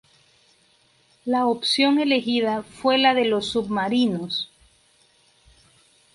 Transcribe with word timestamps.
La 1.25 1.45
opción 1.45 1.99
elegida 1.99 2.63
fue 2.63 2.97
la 2.97 3.13
de 3.13 3.25
los 3.25 3.45
submarinos. 3.51 4.49